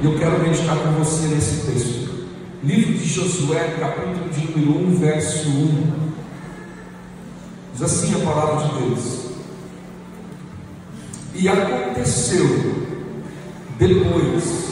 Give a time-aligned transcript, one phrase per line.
[0.00, 2.28] E eu quero meditar com você nesse texto.
[2.62, 5.92] Livro de Josué, capítulo de número 1, verso 1.
[7.72, 9.28] Diz assim a palavra de Deus.
[11.34, 12.46] E aconteceu,
[13.76, 14.68] depois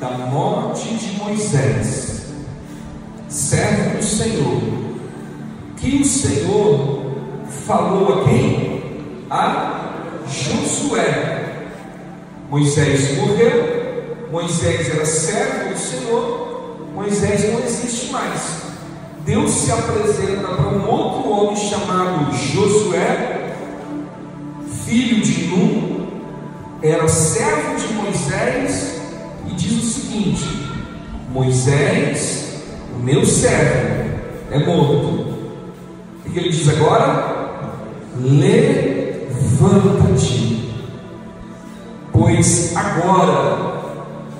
[0.00, 2.26] da morte de Moisés,
[3.28, 4.62] servo do Senhor,
[5.76, 7.12] que o Senhor
[7.66, 8.82] falou a quem?
[9.30, 9.92] A
[10.26, 11.66] Josué.
[12.50, 13.75] Moisés morreu,
[14.30, 18.66] Moisés era servo do Senhor, Moisés não existe mais.
[19.24, 23.54] Deus se apresenta para um outro homem chamado Josué,
[24.84, 26.06] filho de Nun,
[26.82, 29.00] era servo de Moisés,
[29.48, 30.44] e diz o seguinte:
[31.30, 32.62] Moisés,
[32.94, 34.10] o meu servo,
[34.50, 35.26] é morto.
[36.24, 37.36] O que ele diz agora?
[38.18, 39.22] Levanta-te,
[42.12, 43.75] pois agora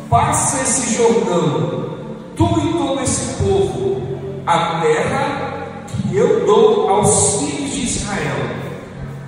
[0.09, 1.97] passa esse Jordão,
[2.37, 4.03] tu e todo esse povo,
[4.47, 8.57] a terra que eu dou aos filhos de Israel.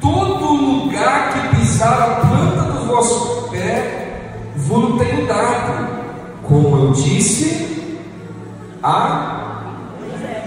[0.00, 5.88] Todo lugar que pisar a planta do vosso pé, vos tenho dado,
[6.42, 7.98] como eu disse
[8.82, 9.38] a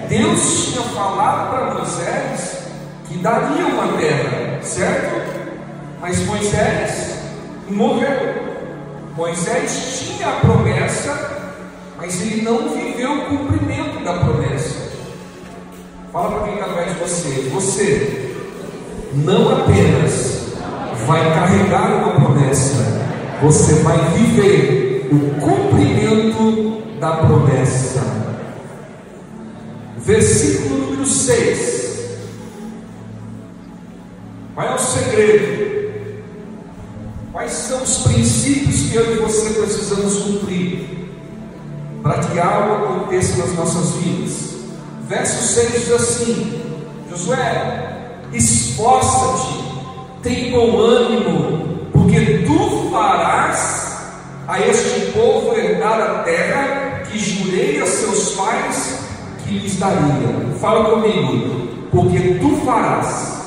[0.08, 2.68] Deus tinha falado para Moisés
[3.08, 5.22] que daria uma terra, certo?
[6.02, 7.18] Mas Moisés
[7.70, 8.51] morreu.
[9.16, 11.54] Moisés tinha a promessa,
[11.98, 14.92] mas ele não viveu o cumprimento da promessa.
[16.14, 18.36] Fala para quem está atrás de você: você
[19.14, 20.54] não apenas
[21.06, 22.76] vai carregar uma promessa,
[23.42, 28.02] você vai viver o cumprimento da promessa.
[29.98, 31.82] Versículo número 6.
[34.56, 35.61] Qual é o segredo?
[37.52, 40.88] Quais são os princípios que eu e você precisamos cumprir
[42.02, 44.54] para que algo aconteça nas nossas vidas?
[45.10, 46.62] Verso 6 diz assim:
[47.10, 49.66] Josué, esforça-te,
[50.24, 53.98] tem bom ânimo, porque tu farás
[54.48, 59.00] a este povo herdar a terra que jurei a seus pais
[59.44, 60.56] que lhes daria.
[60.62, 63.41] Fala comigo, porque tu farás.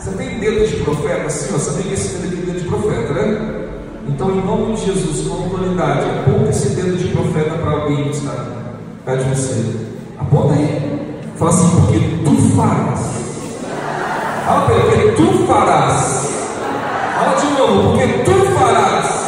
[0.00, 1.52] Você tem dedo de profeta assim?
[1.52, 3.68] Você tem esse dedo aqui dedo de profeta, né?
[4.08, 8.16] Então, em nome de Jesus, com autoridade, aponta esse dedo de profeta para alguém que
[8.16, 8.46] está
[9.04, 9.76] perto de você.
[10.18, 11.10] Aponta aí.
[11.36, 13.00] Fala assim, porque tu farás.
[14.46, 16.30] Fala para ele, porque tu farás.
[17.18, 19.20] Fala de novo, porque tu farás.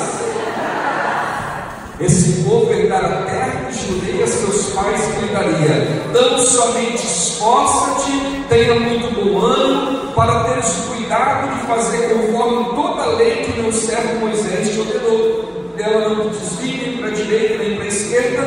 [2.01, 6.03] Esse povo herdar a terra que jurei a seus pais que lhe daria.
[6.15, 13.17] Não somente esforça-te, tenha muito bom ânimo, para teres cuidado de fazer conforme toda a
[13.17, 15.73] lei que meu servo Moisés te ordenou.
[15.75, 18.43] Dela não te desvie nem para a direita nem para a esquerda,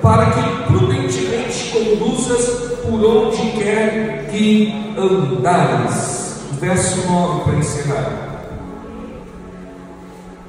[0.00, 2.46] para que prudentemente conduzas
[2.80, 6.40] por onde quer que andares.
[6.58, 8.46] Verso 9 para encerrar.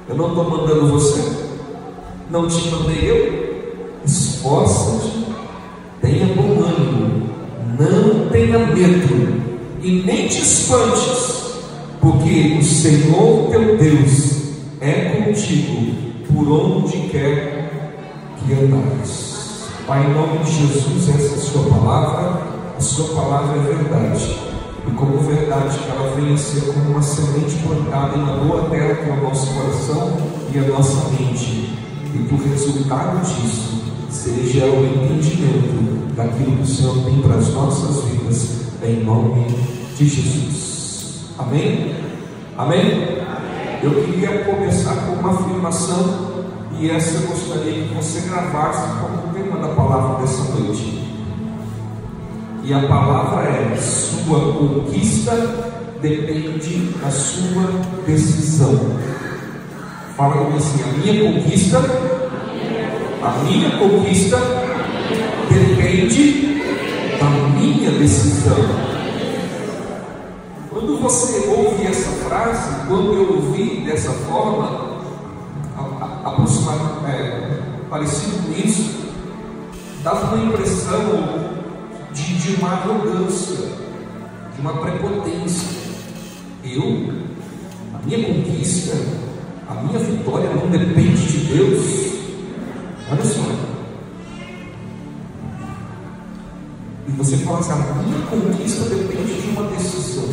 [0.08, 1.50] Eu não estou mandando você,
[2.30, 3.44] não te mandei eu.
[4.04, 5.26] Esforça-te,
[6.00, 6.73] tenha bom ânimo,
[7.78, 9.42] não tenha medo
[9.82, 11.54] e nem te espantes,
[12.00, 14.42] porque o Senhor teu Deus
[14.80, 15.94] é contigo
[16.32, 17.92] por onde quer
[18.38, 19.68] que andares.
[19.86, 22.42] Pai, em nome de Jesus, essa é a sua palavra,
[22.76, 24.38] a sua palavra é verdade.
[24.86, 29.10] E como verdade, que ela venha ser como uma semente plantada uma boa terra que
[29.10, 30.16] é o nosso coração
[30.54, 31.78] e a nossa mente.
[32.14, 38.04] E o resultado disso seja o entendimento daquilo que o Senhor tem para as nossas
[38.04, 39.46] vidas, em nome
[39.98, 41.30] de Jesus.
[41.36, 41.96] Amém?
[42.56, 43.18] Amém?
[43.82, 46.44] Eu queria começar com uma afirmação,
[46.78, 51.02] e essa eu gostaria que você gravasse como tema da palavra dessa noite.
[52.62, 55.32] E a palavra é: sua conquista
[56.00, 57.68] depende da sua
[58.06, 58.96] decisão.
[60.16, 61.80] Fala comigo assim: a minha conquista,
[63.24, 64.38] a minha conquista
[65.48, 66.60] depende
[67.18, 68.58] da minha decisão.
[70.68, 74.94] Quando você ouve essa frase, quando eu ouvi dessa forma,
[77.08, 79.04] é, parecido com isso,
[80.02, 81.54] dava uma impressão
[82.12, 83.68] de, de uma arrogância,
[84.54, 85.84] de uma prepotência.
[86.62, 87.12] Eu,
[87.94, 88.96] a minha conquista,
[89.68, 92.13] a minha vitória não depende de Deus.
[93.14, 93.42] Olha só.
[97.06, 100.24] E você fala assim: a minha conquista depende de uma decisão.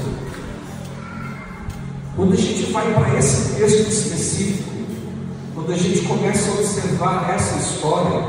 [2.15, 4.71] Quando a gente vai para esse texto específico,
[5.53, 8.23] quando a gente começa a observar essa história,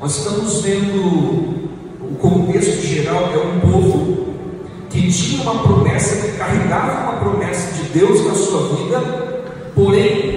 [0.00, 1.68] nós estamos vendo
[2.00, 4.34] o contexto geral é um povo
[4.90, 9.00] que tinha uma promessa, que carregava uma promessa de Deus na sua vida,
[9.74, 10.27] porém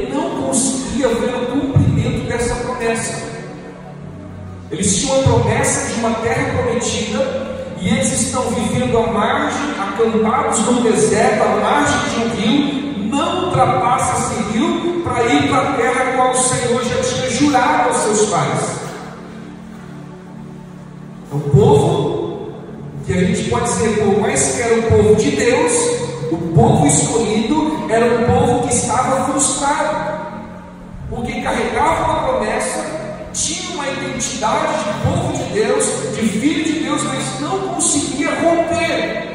[4.82, 7.20] Eles tinham a promessa de uma terra prometida
[7.80, 13.46] e eles estão vivendo à margem, acampados no deserto, à margem de um rio, não
[13.46, 17.98] ultrapassa esse rio para ir para a terra qual o Senhor já tinha jurado aos
[17.98, 18.82] seus pais.
[21.32, 22.50] É um povo
[23.06, 25.74] que a gente pode dizer, por mais que era o povo de Deus,
[26.32, 30.22] o povo escolhido era um povo que estava frustrado,
[31.08, 32.21] porque carregava uma
[33.54, 39.32] tinha uma identidade de povo de Deus, de filho de Deus, mas não conseguia romper,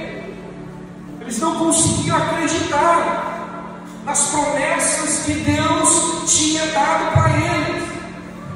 [1.20, 7.82] eles não conseguiam acreditar nas promessas que Deus tinha dado para eles.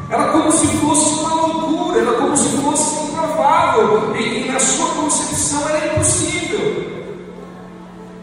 [0.08, 4.88] Era como se fosse uma loucura, era como se fosse improvável, e, e na sua
[4.90, 6.89] concepção era impossível.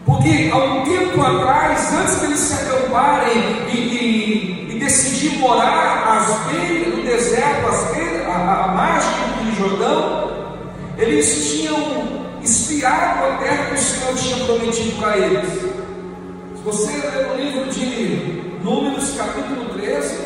[0.08, 6.16] Porque há um tempo atrás, antes de eles se acamparem e, e, e decidir morar
[6.16, 9.10] às beiras, no deserto, às beiras, à, à margem
[9.44, 10.30] do Jordão,
[10.96, 11.76] eles tinham
[12.42, 15.52] espiado a terra que o Senhor tinha prometido para eles.
[15.52, 20.16] Se você ler no livro de Números, capítulo 13,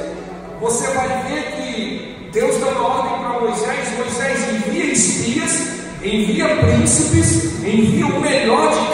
[0.61, 7.65] você vai ver que Deus dá uma ordem para Moisés, Moisés envia espias, envia príncipes,
[7.65, 8.92] envia o melhor de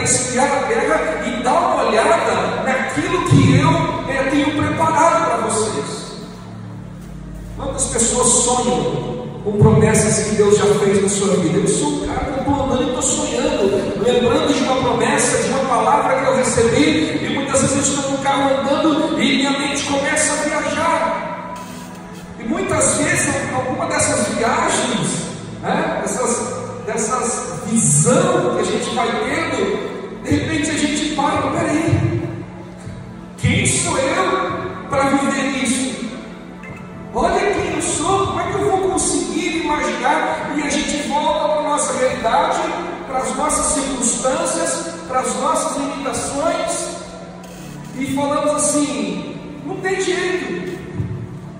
[0.00, 5.36] para espiar a terra e dá uma olhada naquilo que eu é, tenho preparado para
[5.48, 6.12] vocês.
[7.56, 11.58] Quantas pessoas sonham com promessas que Deus já fez na sua vida?
[11.58, 15.48] Eu sou um cara que estou andando e estou sonhando, lembrando de uma promessa, de
[15.50, 19.50] uma palavra que eu recebi, e muitas vezes eu estou no carro andando e minha
[19.50, 21.54] mente começa a viajar.
[22.38, 25.08] E muitas vezes, alguma dessas viagens,
[25.62, 26.54] né, dessas,
[26.86, 29.49] dessas visão que a gente vai tendo,
[43.06, 46.88] para as nossas circunstâncias, para as nossas limitações,
[47.98, 49.36] e falamos assim:
[49.66, 50.78] não tem jeito,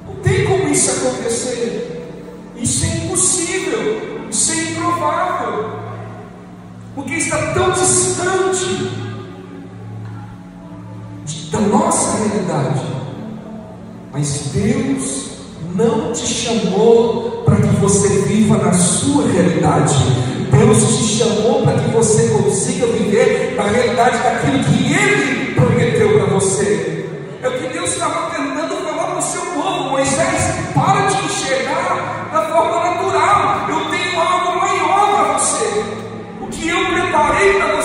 [0.07, 2.09] não tem como isso acontecer,
[2.57, 5.71] isso é impossível, isso é improvável,
[6.95, 8.91] porque está tão distante
[11.51, 12.81] da nossa realidade.
[14.13, 15.31] Mas Deus
[15.75, 20.30] não te chamou para que você viva na sua realidade.
[20.61, 26.35] Deus te chamou para que você consiga viver na realidade daquilo que Ele prometeu para
[26.35, 27.09] você.
[27.43, 29.91] É o que Deus estava tentando falar para o seu povo.
[29.91, 33.71] Moisés, para de enxergar da forma natural.
[33.71, 35.85] Eu tenho algo maior para você.
[36.43, 37.80] O que eu preparei para você,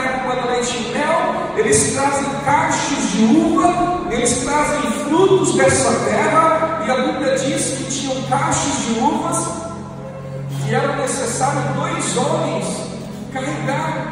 [0.00, 1.54] terra com leite e mel.
[1.56, 7.84] Eles trazem cachos de uva, eles trazem frutos dessa terra, e a Bíblia diz que
[7.84, 9.48] tinham cachos de uvas
[10.64, 12.66] que eram necessários dois homens
[13.32, 14.06] carregar.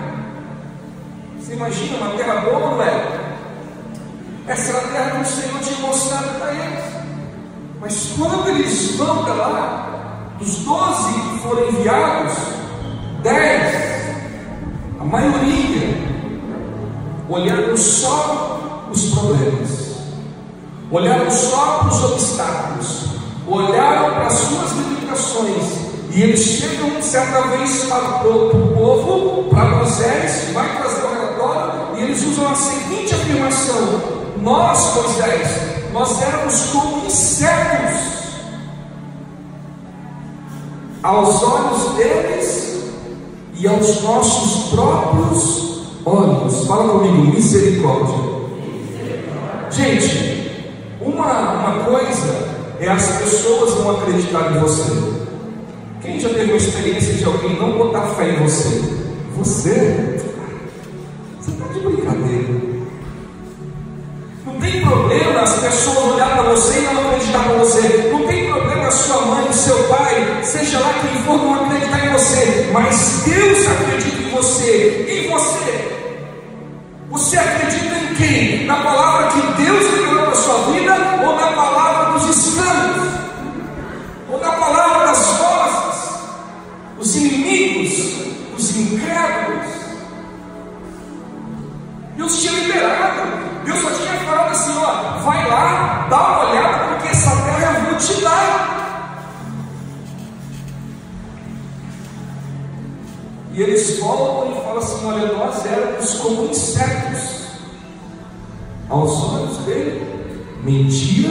[1.39, 3.27] Você imagina uma terra boa, não é?
[4.49, 6.85] Essa era a terra que o Senhor tinha mostrado para eles.
[7.81, 9.87] Mas quando eles vão para lá,
[10.39, 12.33] dos doze que foram enviados,
[13.23, 13.76] dez,
[15.07, 15.97] a maioria,
[17.29, 19.99] olharam só os problemas,
[20.91, 23.07] olharam só para os obstáculos,
[23.47, 25.63] olharam para as suas limitações,
[26.11, 32.03] e eles chegam certa vez para o povo, para Moisés, vai trazer o relatório, e
[32.03, 34.03] eles usam a seguinte afirmação:
[34.43, 35.49] Nós, Moisés,
[35.93, 38.17] nós éramos como insetos.
[41.03, 42.77] Aos olhos deles
[43.59, 46.67] e aos nossos próprios olhos.
[46.67, 48.37] Fala comigo, misericórdia.
[49.71, 50.51] Gente,
[51.01, 52.47] uma, uma coisa
[52.81, 54.93] é as pessoas não acreditarem em você.
[56.03, 58.83] Quem já teve uma experiência de alguém não botar fé em você?
[59.37, 60.21] Você?
[61.41, 62.77] Você está de brincadeira.
[64.47, 68.11] Não tem problema as pessoas olhar para você e não acreditar em você.
[68.13, 71.56] Não tem problema a sua mãe seu pai, seja lá quem for, não
[72.81, 75.97] mas Deus acredita em você, em você.
[77.09, 78.67] Você acredita em quem?
[78.67, 83.13] Na palavra que Deus liberou para a sua vida ou na palavra dos estranhos?
[84.31, 86.15] Ou na palavra das vozes,
[86.99, 88.15] os inimigos,
[88.59, 89.67] os incrédulos?
[92.17, 93.23] Deus tinha liberado,
[93.65, 97.91] Deus só tinha falado assim: ó, vai lá, dá uma olhada, porque essa terra eu
[97.91, 98.76] vou te dar.
[103.57, 107.47] E eles voltam e falam assim: olha, nós éramos como insetos
[108.91, 110.15] aos olhos dele.
[110.63, 111.31] Mentira,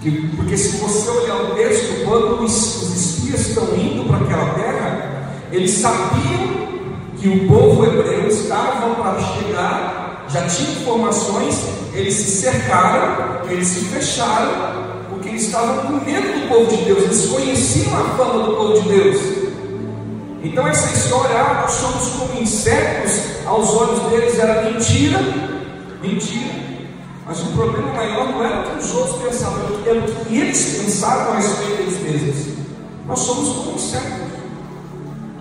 [0.00, 4.54] que, porque se você olhar o texto, quando os, os espias estão indo para aquela
[4.54, 6.60] terra, eles sabiam
[7.18, 13.80] que o povo hebreu estava para chegar, já tinha informações, eles se cercaram, eles se
[13.86, 14.52] fecharam,
[15.10, 18.80] porque eles estavam com medo do povo de Deus, eles conheciam a fama do povo
[18.80, 19.39] de Deus.
[20.42, 25.18] Então essa história, ah, nós somos como insetos, aos olhos deles era mentira,
[26.02, 26.60] mentira.
[27.26, 30.78] Mas o problema maior não era o que os outros pensavam, era o que eles
[30.78, 32.58] pensavam a respeito deles mesmos.
[33.06, 34.30] Nós somos como insetos,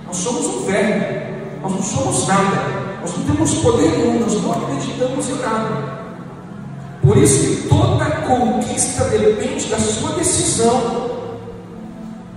[0.06, 1.29] nós somos um verme,
[1.62, 6.00] nós não somos nada, nós não temos poder nenhum, nós não acreditamos em nada.
[7.01, 11.10] Por isso que toda conquista depende da sua decisão.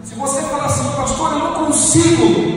[0.02, 2.51] Se você falar assim, pastor, eu não consigo,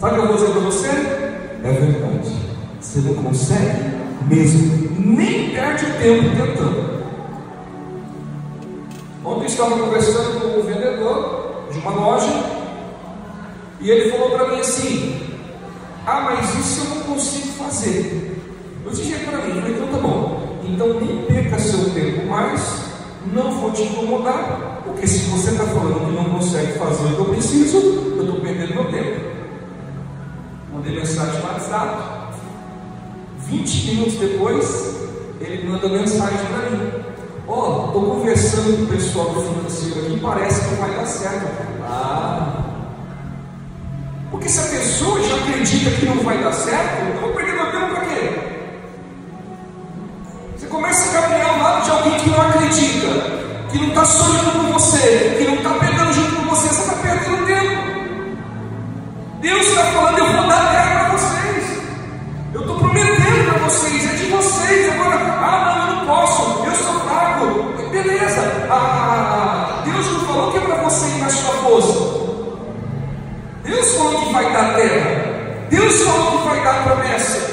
[0.00, 0.88] sabe o que eu vou dizer para você?
[0.88, 2.36] É verdade.
[2.80, 7.00] Você não consegue mesmo, nem perde tempo tentando.
[9.24, 12.42] Ontem eu estava conversando com um vendedor de uma loja
[13.80, 15.20] e ele falou para mim assim:
[16.06, 18.40] Ah, mas isso eu não consigo fazer.
[18.84, 20.58] Eu disse para mim, falei, então tá bom.
[20.64, 22.90] Então nem perca seu tempo mais
[23.34, 27.20] não vou te incomodar, porque se você está falando que não consegue fazer o que
[27.20, 29.39] eu preciso, eu estou perdendo meu tempo.
[30.72, 32.30] Mandei mensagem no WhatsApp.
[33.38, 34.96] 20 minutos depois,
[35.40, 36.92] ele manda mensagem para mim.
[37.48, 41.46] Ó, oh, estou conversando com o pessoal do financeiro aqui, parece que vai dar certo.
[41.82, 42.64] Ah,
[44.30, 47.72] porque se a pessoa já acredita que não vai dar certo, eu vou perder meu
[47.72, 48.50] tempo para quê?
[50.70, 53.08] começa a caminhar ao lado de alguém que não acredita,
[53.70, 55.89] que não está sonhando com você, que não está pegando
[59.40, 61.82] Deus está falando, eu vou dar terra para vocês.
[62.52, 64.92] Eu estou prometendo para vocês, é de vocês.
[64.92, 67.90] Agora, ah não, eu não posso, eu sou fraco.
[67.90, 72.20] Beleza, ah, Deus não falou que é para você ir na sua força.
[73.64, 75.66] Deus falou que vai dar terra.
[75.70, 77.50] Deus falou que vai dar promessa.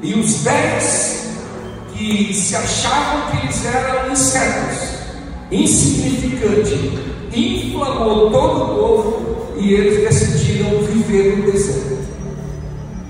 [0.00, 1.28] E os dez
[1.92, 4.94] que se achavam que eles eram insetos,
[5.50, 11.98] insignificante, inflamou todo o povo e eles decidiram viver no deserto.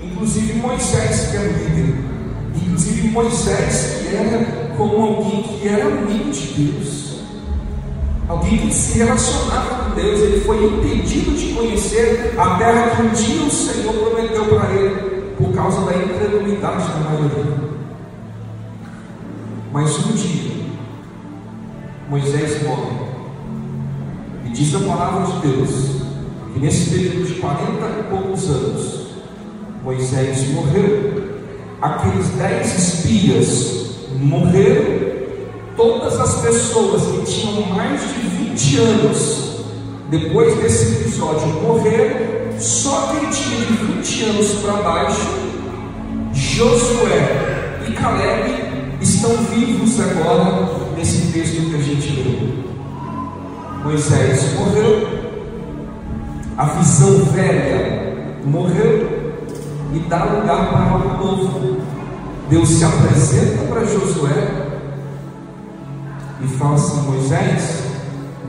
[0.01, 1.95] Inclusive Moisés, que era o líder,
[2.55, 7.19] inclusive Moisés, que era como alguém que era amigo de Deus,
[8.27, 13.09] alguém que se relacionava com Deus, ele foi impedido de conhecer a terra que um
[13.09, 17.69] dia o Senhor prometeu para ele por causa da incredulidade da maioria.
[19.71, 20.65] Mas um dia,
[22.09, 23.08] Moisés morre.
[24.49, 25.69] E diz a palavra de Deus
[26.51, 27.61] que nesse período de 40
[27.99, 28.99] e poucos anos,
[29.83, 31.29] Moisés morreu.
[31.79, 33.89] Aqueles dez espias
[34.19, 35.09] morreram.
[35.77, 39.49] Todas as pessoas que tinham mais de 20 anos
[40.09, 45.29] depois desse episódio morreram só quem tinha de 20 anos para baixo,
[46.33, 52.68] Josué e Caleb estão vivos agora nesse texto que a gente leu.
[53.83, 55.07] Moisés morreu,
[56.57, 59.19] a visão velha morreu
[59.93, 61.81] e dá lugar para algo novo.
[62.49, 64.67] Deus se apresenta para Josué
[66.41, 67.83] e fala assim: Moisés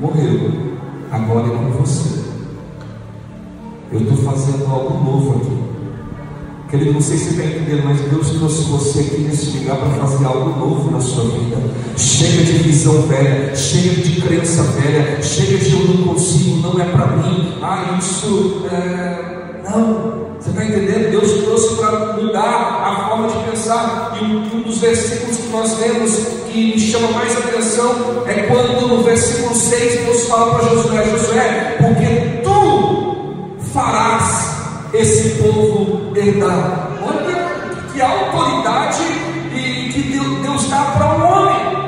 [0.01, 0.77] morreu,
[1.13, 2.21] agora é com você.
[3.93, 5.60] Eu estou fazendo algo novo aqui.
[6.71, 10.07] Querido, não sei se você está entendendo, mas Deus trouxe você aqui nesse lugar para
[10.07, 11.57] fazer algo novo na sua vida.
[11.97, 16.85] Chega de visão velha, chega de crença velha, chega de eu não consigo, não é
[16.85, 17.59] para mim.
[17.61, 18.63] Ah, isso.
[18.71, 19.69] É...
[19.69, 20.31] Não.
[20.39, 21.11] Você está entendendo?
[21.11, 24.17] Deus trouxe para mudar a forma de pensar.
[24.21, 26.19] E um dos versículos que nós lemos
[26.53, 31.77] que me chama mais atenção é quando no versículo 6 Deus fala para Josué: Josué,
[31.81, 34.50] porque tu farás
[34.93, 36.89] esse povo herdar.
[37.03, 37.51] Olha
[37.93, 39.05] que autoridade
[39.93, 40.03] que
[40.43, 41.81] Deus dá para um homem.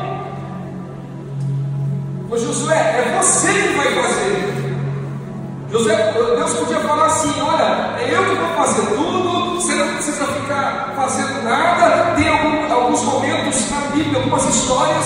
[2.32, 4.52] Josué, é você que vai fazer.
[5.70, 10.26] José, Deus podia falar assim: olha, é eu que vou fazer tudo, você não precisa
[10.26, 12.14] ficar fazendo nada.
[12.16, 15.04] Tem algum, alguns momentos na Bíblia, algumas histórias.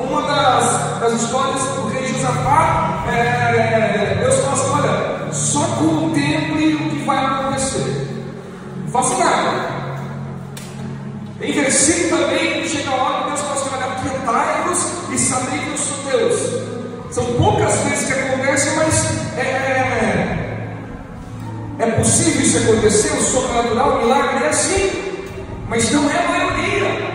[0.00, 4.69] Uma das, das histórias do rei Josafá, é, Deus fala
[5.40, 8.06] só contemple o que vai acontecer.
[8.84, 9.80] Não faça nada.
[11.40, 13.70] Em versículo também chega a hora que Deus fala assim:
[14.00, 16.70] aquietai-vos e sabei que eu sou Deus.
[17.10, 19.04] São poucas vezes que acontece, mas
[19.38, 20.66] é, é,
[21.78, 24.90] é possível isso acontecer, o sobrenatural, o milagre é assim,
[25.68, 27.10] mas não é a maioria.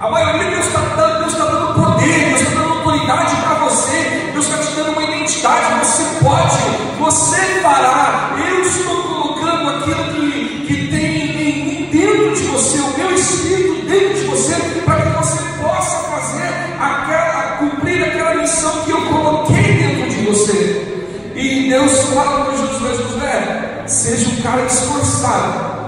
[0.00, 4.30] A maioria Deus está dando, Deus está dando poder, Deus está dando autoridade para você,
[4.32, 6.77] Deus está te dando uma identidade, você pode,
[7.10, 8.36] você fará.
[8.38, 14.24] Eu estou colocando aquilo que, que tem dentro de você, o meu espírito dentro de
[14.26, 20.26] você, para que você possa fazer aquela, cumprir aquela missão que eu coloquei dentro de
[20.26, 21.08] você.
[21.34, 25.78] E Deus fala para Josué, Josué, seja um cara esforçado.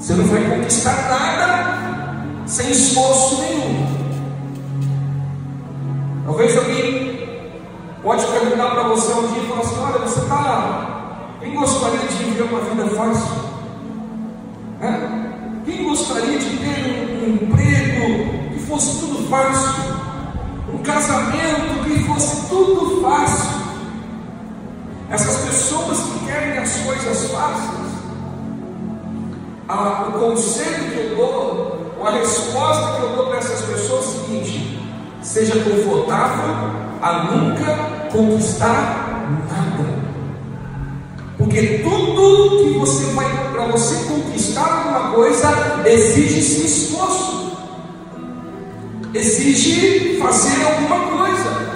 [0.00, 4.00] Você não vai conquistar nada sem esforço nenhum.
[6.26, 6.79] Talvez alguém
[8.02, 11.36] pode perguntar para você um dia e falar assim, olha, você está.
[11.40, 13.50] Quem gostaria de viver uma vida fácil?
[14.80, 15.20] É?
[15.64, 19.94] Quem gostaria de ter um emprego que fosse tudo fácil?
[20.72, 23.60] Um casamento que fosse tudo fácil?
[25.10, 27.90] Essas pessoas que querem as coisas fáceis,
[29.68, 34.04] a, o conselho que eu dou, ou a resposta que eu dou para essas pessoas
[34.04, 34.80] é o seguinte:
[35.22, 36.54] seja confortável
[37.02, 40.00] a nunca conquistar nada.
[41.38, 47.56] Porque tudo que você vai, para você conquistar alguma coisa, exige-se esforço,
[49.14, 51.70] exige fazer alguma coisa.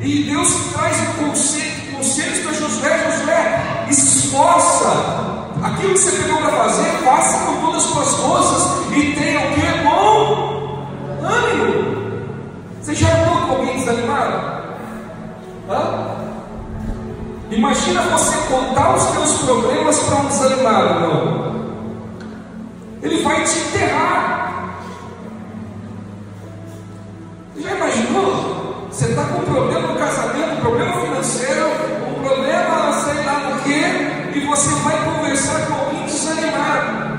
[0.00, 5.40] E Deus traz o conselho conselhos para Josué, Josué, esforça.
[5.62, 9.54] Aquilo que você pegou para fazer, faça com todas as suas forças e tenha o
[9.54, 9.84] que?
[9.84, 10.86] Bom
[11.22, 12.24] ânimo.
[12.80, 14.59] Você já andou com alguém desanimado?
[15.70, 16.16] Hã?
[17.48, 21.60] Imagina você contar os seus problemas para um desanimado.
[23.00, 24.74] Ele vai te enterrar.
[27.56, 28.88] Já imaginou?
[28.90, 31.66] Você está com um problema no casamento, um problema financeiro,
[32.08, 37.10] um problema, sei lá do que, e você vai conversar com alguém desanimado.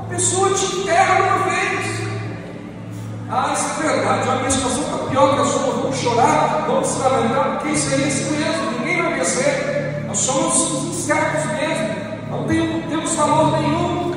[0.00, 1.97] A pessoa te enterra uma vez.
[3.30, 6.88] Ah, isso é verdade, a minha situação está pior que a sua, vamos chorar, vamos
[6.88, 10.04] se lamentar, porque isso é isso mesmo, ninguém vai vencer.
[10.06, 12.44] Nós somos incertos mesmo, não
[12.88, 14.14] temos valor nenhum.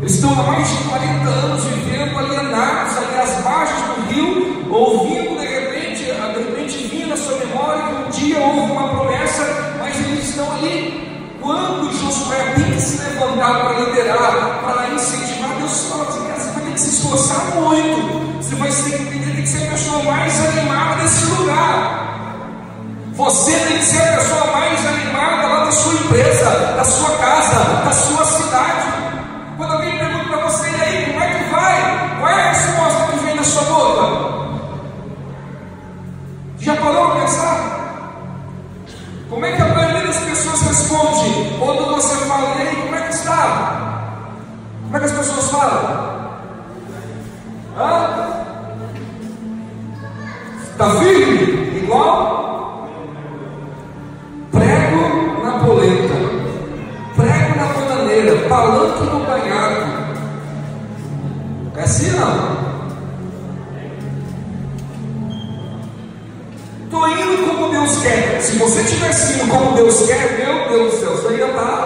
[0.00, 5.38] Eles estão há mais de 40 anos vivendo alienados ali às margens do rio, ouvindo
[5.38, 9.96] de repente, de repente vindo na sua memória que um dia houve uma promessa, mas
[10.00, 11.12] eles estão ali.
[11.40, 16.62] Quando Josué tem que se levantar para liderar, para incentivar, Deus fala assim: você vai
[16.64, 21.26] ter que se esforçar muito, você vai ter que, ser a pessoa mais animada desse
[21.26, 22.02] lugar.
[23.14, 27.64] Você tem que ser a pessoa mais animada lá da sua empresa, da sua casa,
[27.84, 28.88] da sua cidade.
[29.56, 32.18] Quando alguém pergunta para você, e aí, como é que vai?
[32.18, 34.52] Qual é a resposta que vem da sua boca?
[36.58, 37.82] Já parou para pensar?
[39.28, 43.00] Como é que a maioria das pessoas responde quando você fala, e aí, como é
[43.02, 43.82] que está?
[44.92, 45.41] Como é que as pessoas
[50.82, 51.78] Está firme?
[51.78, 52.88] Igual?
[54.50, 56.14] Prego na polenta,
[57.14, 60.02] prego na bananeira, palanque no banhado.
[61.76, 62.62] É assim não?
[66.84, 68.40] Estou indo como Deus quer.
[68.40, 71.81] Se você tivesse indo como Deus quer, meu Deus do céu, você ia estar,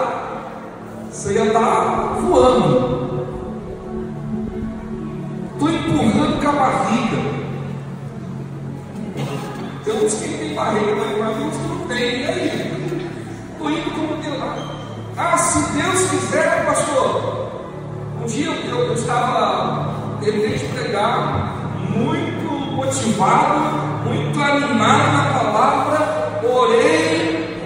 [22.86, 23.60] motivado,
[24.04, 27.58] muito animado na palavra, orei,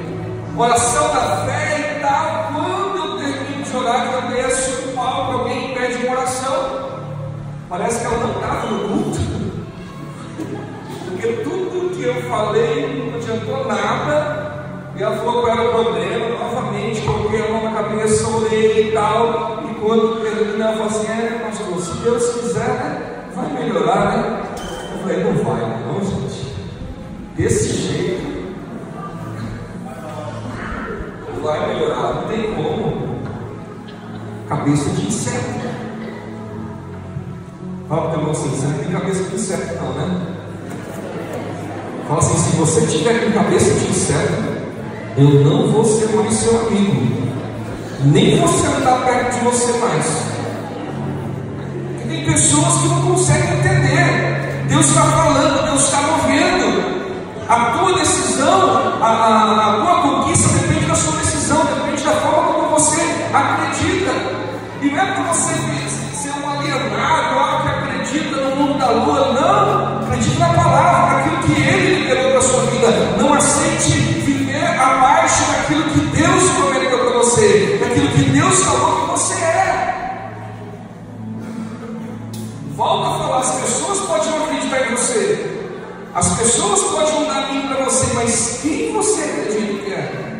[0.57, 2.53] oração da fé e tal.
[2.55, 6.91] Quando eu termino de orar, eu desço o palco, alguém pede uma oração.
[7.69, 9.21] Parece que ela não estava no culto.
[11.05, 14.51] Porque tudo que eu falei não adiantou nada.
[14.97, 18.93] E ela falou qual era o problema, novamente, coloquei a mão na cabeça, orei e
[18.93, 19.63] tal.
[19.71, 24.50] E quando terminar, eu falo assim, é, pastor, se Deus quiser, né, vai melhorar, né?
[25.01, 26.55] Falei, não vai, não, gente.
[27.37, 28.31] Desse jeito,
[31.33, 33.21] não vai melhorar, não tem como.
[34.49, 35.61] Cabeça de inseto.
[37.89, 40.21] Fala para o irmão assim, você não tem cabeça de inseto não, né?
[42.07, 44.33] Fala assim, se você tiver com cabeça de inseto,
[45.17, 47.31] eu não vou ser mais seu amigo.
[48.05, 50.07] Nem você andar perto de você mais.
[52.09, 54.30] Tem pessoas que não conseguem entender.
[54.71, 57.01] Deus está falando, Deus está movendo.
[57.49, 62.53] A tua decisão, a, a, a tua conquista depende da sua decisão, depende da forma
[62.53, 63.01] como você
[63.35, 64.13] acredita.
[64.81, 65.55] E não é para você
[66.15, 70.05] ser um alienado, algo que acredita no mundo da lua, não.
[70.05, 72.91] Acredite na palavra, naquilo que Ele liberou para a sua vida.
[73.19, 79.11] Não aceite viver abaixo daquilo que Deus prometeu para você, daquilo que Deus falou que
[79.11, 79.81] você é.
[82.77, 84.50] Volta a falar, as pessoas podem em
[85.11, 85.61] você.
[86.15, 90.31] As pessoas podem dar mim para você, mas quem você acredita que é?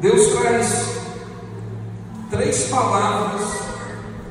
[0.00, 0.94] Deus traz
[2.30, 3.48] três palavras,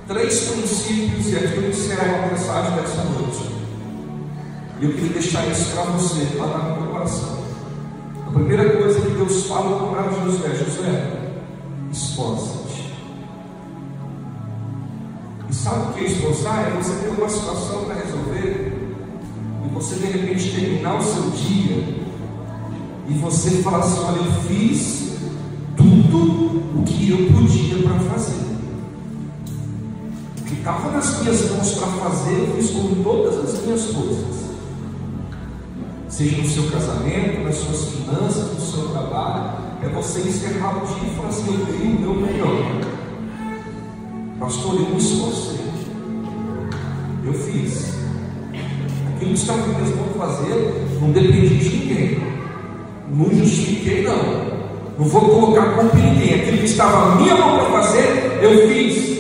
[0.08, 3.54] três princípios, e aqui eu encerro a mensagem dessa noite.
[4.80, 7.44] E eu queria deixar isso para você, lá no meu coração.
[8.28, 11.23] A primeira coisa que Deus fala para José, José,
[11.94, 12.92] esforça-te.
[15.50, 16.08] E sabe o que é?
[16.08, 18.74] É você ter uma situação para resolver
[19.64, 22.04] e você de repente terminar o seu dia
[23.08, 25.14] e você falar assim, olha, eu fiz
[25.78, 28.44] tudo o que eu podia para fazer.
[30.40, 34.44] O que estava nas minhas mãos para fazer, eu fiz com todas as minhas coisas.
[36.10, 38.43] Seja no seu casamento, nas suas finanças,
[39.84, 42.94] é você encerrar o dia e falar assim: eu dei o meu melhor.
[44.40, 45.60] Pastor, eu me esforcei.
[47.26, 47.94] Eu fiz.
[49.16, 52.24] Aquilo que estava nas minhas mãos fazer, não dependia de ninguém.
[53.10, 54.54] Não justifiquei, não.
[54.98, 56.42] Não vou colocar culpa em ninguém.
[56.42, 59.14] Aquilo que estava na minha mão para fazer, eu fiz.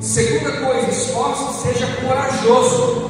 [0.00, 3.01] Segunda coisa, esforço, seja corajoso.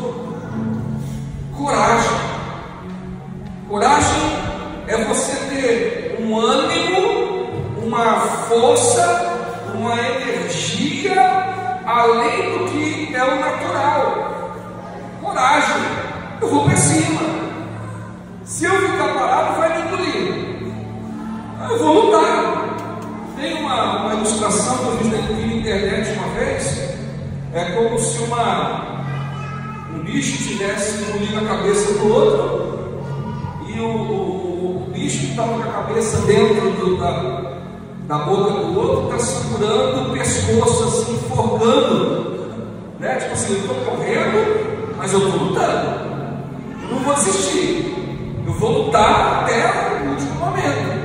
[24.32, 26.92] Ilustração que eu fiz na internet uma vez.
[27.52, 29.04] É como se uma,
[29.94, 32.72] um bicho tivesse engolido a cabeça do outro.
[33.68, 37.58] E o, o, o bicho que estava com a cabeça dentro do, da,
[38.08, 42.32] da boca do outro está segurando o pescoço, assim, forgando.
[42.98, 43.16] Né?
[43.16, 46.12] Tipo assim, eu estou correndo, mas eu estou lutando.
[46.82, 47.92] Eu não vou desistir.
[48.46, 51.02] Eu vou lutar até o último momento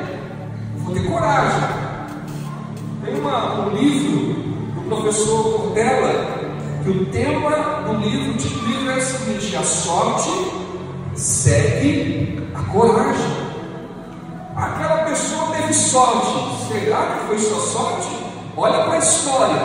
[0.87, 1.76] vou ter coragem.
[3.19, 4.33] Uma, um livro
[4.75, 6.27] do professor Cordella,
[6.83, 7.49] que o tema
[7.87, 10.29] do livro, do livro é o seguinte: A sorte
[11.15, 13.47] segue a coragem.
[14.55, 18.07] Aquela pessoa teve sorte, será que foi sua sorte?
[18.55, 19.61] Olha para a história,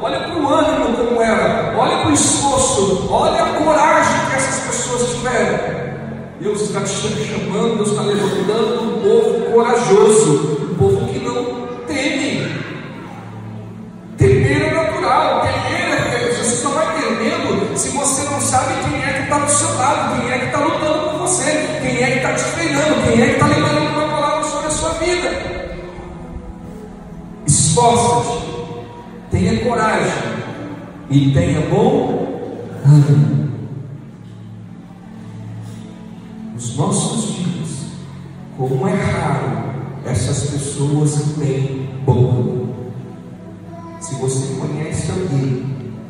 [0.00, 4.66] olha para o ânimo como era, olha para o esforço, olha a coragem que essas
[4.66, 5.92] pessoas tiveram.
[6.40, 11.61] Deus está te chamando, Deus está levantando um povo corajoso, um povo que não
[23.02, 25.30] quem é que está liberando uma palavra sobre a sua vida.
[27.46, 28.44] Esforça-te,
[29.30, 30.22] tenha coragem
[31.10, 32.40] e tenha bom
[32.84, 33.52] ânimo.
[36.54, 37.86] Nos nossos dias,
[38.56, 39.72] como é raro
[40.04, 42.74] essas pessoas que têm bom ânimo.
[44.00, 45.64] Se você conhece alguém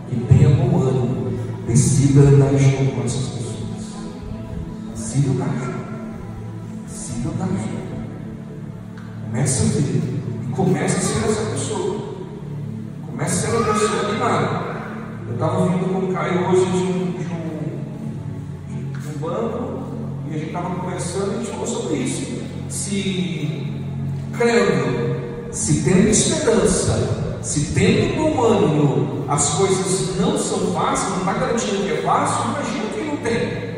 [0.08, 1.32] que tenha bom ânimo,
[1.66, 3.42] decida andar junto com essas pessoas.
[4.94, 5.91] Decida andar junto.
[7.22, 7.92] Decida andar junto.
[9.30, 10.02] Comece a ver
[10.42, 12.00] e comece a ser essa pessoa.
[13.06, 14.72] Comece a ser uma pessoa animada.
[15.28, 19.82] Eu estava vindo com o Caio hoje de um, de um, de um banco
[20.28, 22.42] e a gente estava conversando e a gente falou sobre isso.
[22.68, 23.72] Se
[24.36, 31.34] crendo, se tendo esperança, se tendo bom ânimo, as coisas não são fáceis, não está
[31.34, 33.71] garantindo que é fácil, imagina quem não tem.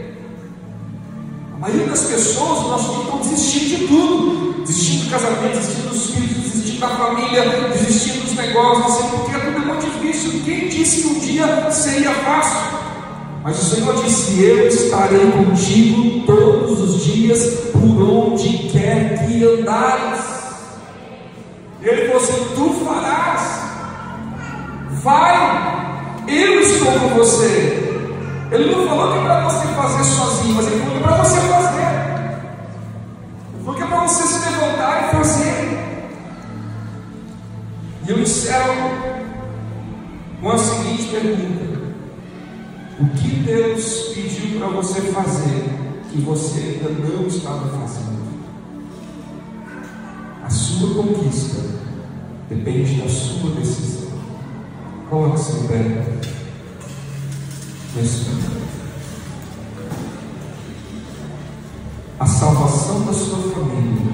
[1.64, 6.80] Maioria das pessoas dia estão desistindo de tudo, desistindo do casamento, desistindo dos filhos, desistindo
[6.80, 10.42] da família, desistindo dos negócios, assim, porque tudo é muito difícil.
[10.44, 12.60] Quem disse que um dia seria fácil?
[13.42, 20.22] Mas o Senhor disse: Eu estarei contigo todos os dias, por onde quer que andares.
[21.80, 23.42] Ele falou assim: Tu farás,
[25.02, 27.83] vai, eu estou com você.
[28.54, 31.24] Ele não falou que é para você fazer sozinho, mas ele falou que é para
[31.24, 31.82] você fazer.
[33.52, 35.74] Ele falou que é para você se levantar e fazer.
[38.06, 38.90] E eu encerro
[40.40, 41.64] com a seguinte pergunta:
[43.00, 45.64] O que Deus pediu para você fazer
[46.12, 48.22] que você ainda não estava fazendo?
[50.44, 51.60] A sua conquista
[52.48, 54.12] depende da sua decisão.
[55.10, 56.34] Coloque-se em pé
[62.18, 64.12] a salvação da sua família,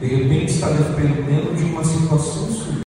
[0.00, 2.72] de repente, está dependendo de uma situação sua.